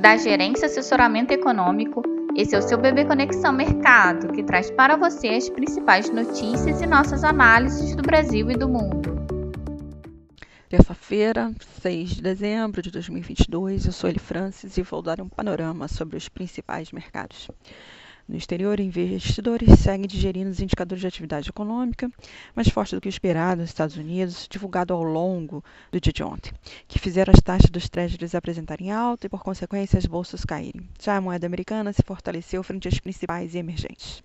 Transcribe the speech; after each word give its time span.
da 0.00 0.16
Gerência 0.16 0.66
Assessoramento 0.66 1.32
Econômico. 1.32 2.02
Esse 2.36 2.54
é 2.54 2.58
o 2.58 2.62
seu 2.62 2.78
Bebê 2.78 3.04
Conexão 3.04 3.52
Mercado, 3.52 4.32
que 4.32 4.44
traz 4.44 4.70
para 4.70 4.96
você 4.96 5.28
as 5.28 5.48
principais 5.48 6.08
notícias 6.08 6.80
e 6.80 6.86
nossas 6.86 7.24
análises 7.24 7.96
do 7.96 8.02
Brasil 8.02 8.48
e 8.48 8.54
do 8.54 8.68
mundo. 8.68 9.18
Terça-feira, 10.68 11.52
6 11.82 12.10
de 12.10 12.22
dezembro 12.22 12.80
de 12.80 12.92
2022, 12.92 13.86
eu 13.86 13.92
sou 13.92 14.08
Eli 14.08 14.20
Francis 14.20 14.76
e 14.76 14.82
vou 14.82 15.02
dar 15.02 15.20
um 15.20 15.28
panorama 15.28 15.88
sobre 15.88 16.16
os 16.16 16.28
principais 16.28 16.92
mercados. 16.92 17.50
No 18.28 18.36
exterior, 18.36 18.78
investidores 18.78 19.80
seguem 19.80 20.06
digerindo 20.06 20.50
os 20.50 20.60
indicadores 20.60 21.00
de 21.00 21.06
atividade 21.06 21.48
econômica, 21.48 22.10
mais 22.54 22.68
forte 22.68 22.94
do 22.94 23.00
que 23.00 23.08
o 23.08 23.10
esperado 23.10 23.62
nos 23.62 23.70
Estados 23.70 23.96
Unidos, 23.96 24.46
divulgado 24.50 24.92
ao 24.92 25.02
longo 25.02 25.64
do 25.90 25.98
dia 25.98 26.12
de 26.12 26.22
ontem, 26.22 26.52
que 26.86 26.98
fizeram 26.98 27.32
as 27.34 27.40
taxas 27.40 27.70
dos 27.70 27.88
treasuries 27.88 28.34
apresentarem 28.34 28.92
alta 28.92 29.24
e, 29.24 29.30
por 29.30 29.42
consequência, 29.42 29.98
as 29.98 30.04
bolsas 30.04 30.44
caírem. 30.44 30.86
Já 31.00 31.16
a 31.16 31.20
moeda 31.22 31.46
americana 31.46 31.90
se 31.90 32.02
fortaleceu 32.04 32.62
frente 32.62 32.86
às 32.86 33.00
principais 33.00 33.54
emergentes. 33.54 34.22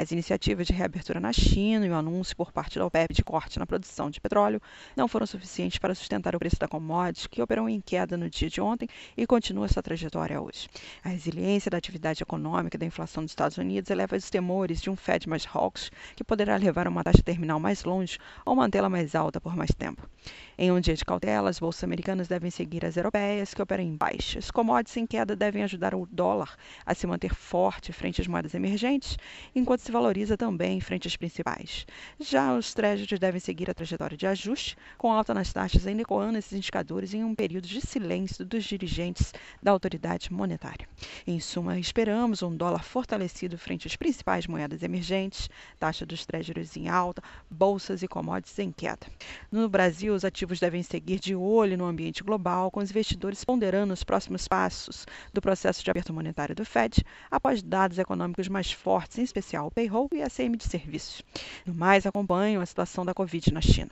As 0.00 0.10
iniciativas 0.10 0.66
de 0.66 0.72
reabertura 0.72 1.20
na 1.20 1.30
China 1.30 1.84
e 1.84 1.90
o 1.90 1.94
anúncio 1.94 2.34
por 2.34 2.50
parte 2.50 2.78
da 2.78 2.86
OPEP 2.86 3.12
de 3.12 3.22
corte 3.22 3.58
na 3.58 3.66
produção 3.66 4.08
de 4.08 4.18
petróleo 4.18 4.58
não 4.96 5.06
foram 5.06 5.26
suficientes 5.26 5.78
para 5.78 5.94
sustentar 5.94 6.34
o 6.34 6.38
preço 6.38 6.58
da 6.58 6.66
commodity, 6.66 7.28
que 7.28 7.42
operou 7.42 7.68
em 7.68 7.82
queda 7.82 8.16
no 8.16 8.30
dia 8.30 8.48
de 8.48 8.62
ontem 8.62 8.88
e 9.14 9.26
continua 9.26 9.66
essa 9.66 9.82
trajetória 9.82 10.40
hoje. 10.40 10.70
A 11.04 11.10
resiliência 11.10 11.70
da 11.70 11.76
atividade 11.76 12.22
econômica 12.22 12.78
e 12.78 12.80
da 12.80 12.86
inflação 12.86 13.22
dos 13.22 13.32
Estados 13.32 13.58
Unidos 13.58 13.90
eleva 13.90 14.16
os 14.16 14.30
temores 14.30 14.80
de 14.80 14.88
um 14.88 14.96
Fed 14.96 15.28
mais 15.28 15.44
hawkish, 15.44 15.90
que 16.16 16.24
poderá 16.24 16.56
levar 16.56 16.88
uma 16.88 17.04
taxa 17.04 17.22
terminal 17.22 17.60
mais 17.60 17.84
longe 17.84 18.16
ou 18.46 18.56
mantê-la 18.56 18.88
mais 18.88 19.14
alta 19.14 19.38
por 19.38 19.54
mais 19.54 19.70
tempo. 19.70 20.08
Em 20.56 20.72
um 20.72 20.80
dia 20.80 20.94
de 20.94 21.04
cautela, 21.04 21.50
as 21.50 21.58
bolsas 21.58 21.84
americanas 21.84 22.26
devem 22.26 22.50
seguir 22.50 22.86
as 22.86 22.96
europeias, 22.96 23.52
que 23.52 23.60
operam 23.60 23.84
em 23.84 23.96
baixa. 23.96 24.38
As 24.38 24.50
commodities 24.50 24.96
em 24.96 25.06
queda 25.06 25.36
devem 25.36 25.62
ajudar 25.62 25.94
o 25.94 26.06
dólar 26.10 26.56
a 26.86 26.94
se 26.94 27.06
manter 27.06 27.34
forte 27.34 27.92
frente 27.92 28.22
às 28.22 28.26
moedas 28.26 28.54
emergentes, 28.54 29.18
enquanto 29.54 29.89
se 29.90 29.92
valoriza 29.92 30.36
também 30.36 30.80
frente 30.80 31.08
às 31.08 31.16
principais. 31.16 31.84
Já 32.20 32.54
os 32.54 32.72
créditos 32.72 33.18
devem 33.18 33.40
seguir 33.40 33.68
a 33.68 33.74
trajetória 33.74 34.16
de 34.16 34.24
ajuste, 34.24 34.76
com 34.96 35.12
alta 35.12 35.34
nas 35.34 35.52
taxas 35.52 35.84
ainda 35.84 36.02
ecoando 36.02 36.38
esses 36.38 36.52
indicadores 36.52 37.12
em 37.12 37.24
um 37.24 37.34
período 37.34 37.66
de 37.66 37.80
silêncio 37.80 38.46
dos 38.46 38.62
dirigentes 38.62 39.34
da 39.60 39.72
autoridade 39.72 40.32
monetária. 40.32 40.88
Em 41.26 41.40
suma, 41.40 41.76
esperamos 41.76 42.40
um 42.40 42.56
dólar 42.56 42.84
fortalecido 42.84 43.58
frente 43.58 43.88
às 43.88 43.96
principais 43.96 44.46
moedas 44.46 44.84
emergentes, 44.84 45.50
taxa 45.76 46.06
dos 46.06 46.24
treasuries 46.24 46.76
em 46.76 46.88
alta, 46.88 47.20
bolsas 47.50 48.00
e 48.04 48.06
commodities 48.06 48.60
em 48.60 48.70
queda. 48.70 49.08
No 49.50 49.68
Brasil, 49.68 50.14
os 50.14 50.24
ativos 50.24 50.60
devem 50.60 50.84
seguir 50.84 51.18
de 51.18 51.34
olho 51.34 51.76
no 51.76 51.84
ambiente 51.84 52.22
global, 52.22 52.70
com 52.70 52.78
os 52.78 52.90
investidores 52.90 53.42
ponderando 53.42 53.92
os 53.92 54.04
próximos 54.04 54.46
passos 54.46 55.04
do 55.32 55.40
processo 55.40 55.82
de 55.82 55.90
aperto 55.90 56.14
monetário 56.14 56.54
do 56.54 56.64
Fed, 56.64 57.04
após 57.28 57.60
dados 57.60 57.98
econômicos 57.98 58.46
mais 58.46 58.70
fortes, 58.70 59.18
em 59.18 59.24
especial 59.24 59.69
o 59.70 59.72
payroll 59.72 60.08
e 60.12 60.20
a 60.20 60.28
CM 60.28 60.56
de 60.56 60.64
serviços. 60.64 61.22
No 61.64 61.72
mais, 61.72 62.04
acompanham 62.04 62.60
a 62.60 62.66
situação 62.66 63.04
da 63.04 63.14
Covid 63.14 63.52
na 63.54 63.60
China. 63.60 63.90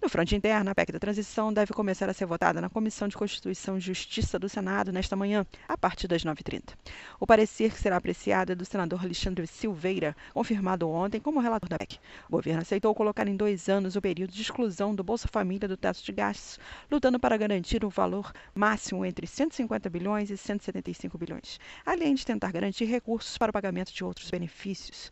No 0.00 0.08
fronte 0.08 0.36
interno, 0.36 0.70
a 0.70 0.74
PEC 0.74 0.92
da 0.92 1.00
transição 1.00 1.52
deve 1.52 1.72
começar 1.72 2.08
a 2.08 2.12
ser 2.12 2.26
votada 2.26 2.60
na 2.60 2.70
Comissão 2.70 3.08
de 3.08 3.16
Constituição 3.16 3.76
e 3.76 3.80
Justiça 3.80 4.38
do 4.38 4.48
Senado 4.48 4.92
nesta 4.92 5.16
manhã, 5.16 5.44
a 5.68 5.76
partir 5.76 6.06
das 6.06 6.24
9h30. 6.24 6.74
O 7.18 7.26
parecer 7.26 7.72
que 7.72 7.80
será 7.80 7.96
apreciado 7.96 8.52
é 8.52 8.54
do 8.54 8.64
senador 8.64 9.02
Alexandre 9.02 9.48
Silveira, 9.48 10.16
confirmado 10.32 10.88
ontem 10.88 11.20
como 11.20 11.40
relator 11.40 11.68
da 11.68 11.76
PEC. 11.76 11.98
O 12.28 12.32
governo 12.32 12.62
aceitou 12.62 12.94
colocar 12.94 13.26
em 13.26 13.36
dois 13.36 13.68
anos 13.68 13.96
o 13.96 14.00
período 14.00 14.32
de 14.32 14.42
exclusão 14.42 14.94
do 14.94 15.02
Bolsa 15.02 15.26
Família 15.26 15.66
do 15.66 15.76
teto 15.76 16.04
de 16.04 16.12
gastos, 16.12 16.60
lutando 16.88 17.18
para 17.18 17.36
garantir 17.36 17.84
um 17.84 17.88
valor 17.88 18.32
máximo 18.54 19.04
entre 19.04 19.26
150 19.26 19.90
bilhões 19.90 20.30
e 20.30 20.36
175 20.36 21.18
bilhões, 21.18 21.58
além 21.84 22.14
de 22.14 22.24
tentar 22.24 22.52
garantir 22.52 22.84
recursos 22.84 23.36
para 23.36 23.50
o 23.50 23.52
pagamento 23.52 23.92
de 23.92 24.04
outros 24.04 24.30
benefícios. 24.30 25.10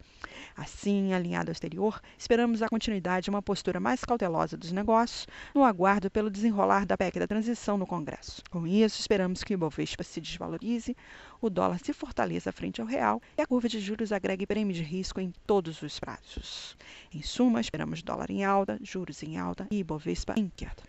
Assim, 0.57 1.13
alinhado 1.13 1.51
ao 1.51 1.53
exterior, 1.53 2.01
esperamos 2.19 2.63
a 2.63 2.69
continuidade 2.69 3.25
de 3.25 3.31
uma 3.31 3.43
postura 3.43 3.81
mais 3.81 4.05
cautelosa 4.05 4.57
dos 4.57 4.73
negócios, 4.73 5.27
no 5.55 5.65
aguardo 5.65 6.11
pelo 6.11 6.31
desenrolar 6.31 6.87
da 6.87 6.97
PEC 6.97 7.19
da 7.19 7.27
transição 7.27 7.77
no 7.77 7.87
Congresso. 7.87 8.43
Com 8.51 8.67
isso, 8.67 9.01
esperamos 9.01 9.43
que 9.43 9.53
o 9.53 9.57
Ibovespa 9.57 10.03
se 10.03 10.21
desvalorize, 10.21 10.97
o 11.41 11.51
dólar 11.51 11.79
se 11.79 11.93
fortaleça 11.93 12.53
frente 12.53 12.81
ao 12.81 12.87
real 12.87 13.21
e 13.37 13.43
a 13.43 13.47
curva 13.47 13.69
de 13.69 13.81
juros 13.81 14.13
agregue 14.13 14.47
prêmio 14.47 14.75
de 14.75 14.83
risco 14.83 15.21
em 15.21 15.33
todos 15.47 15.83
os 15.83 15.99
prazos. 15.99 16.77
Em 17.13 17.23
suma, 17.23 17.61
esperamos 17.61 18.03
dólar 18.03 18.31
em 18.31 18.45
alta, 18.45 18.79
juros 18.83 19.23
em 19.23 19.39
alta 19.39 19.67
e 19.71 19.79
Ibovespa 19.79 20.35
em 20.37 20.51
queda. 20.57 20.83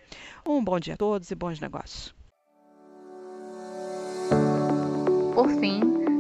Um 0.46 0.64
bom 0.64 0.80
dia 0.80 0.94
a 0.94 0.98
todos 0.98 1.30
e 1.32 1.36
bons 1.36 1.60
negócios. 1.60 2.14
Por 5.34 5.50
fim, 5.60 6.05